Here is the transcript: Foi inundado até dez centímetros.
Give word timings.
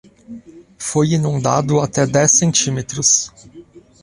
Foi 0.79 1.09
inundado 1.13 1.79
até 1.79 2.07
dez 2.07 2.31
centímetros. 2.31 3.31